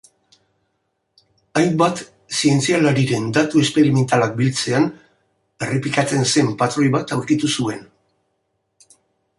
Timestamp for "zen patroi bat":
6.33-7.17